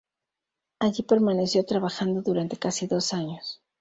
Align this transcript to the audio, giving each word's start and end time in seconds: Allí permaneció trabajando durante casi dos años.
Allí 0.79 1.03
permaneció 1.03 1.63
trabajando 1.63 2.23
durante 2.23 2.57
casi 2.57 2.87
dos 2.87 3.13
años. 3.13 3.61